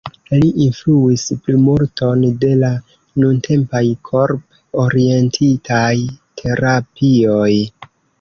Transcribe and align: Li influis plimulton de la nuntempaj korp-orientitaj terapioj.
Li 0.43 0.47
influis 0.63 1.25
plimulton 1.47 2.23
de 2.45 2.49
la 2.61 2.69
nuntempaj 3.23 3.81
korp-orientitaj 4.09 5.93
terapioj. 6.43 7.51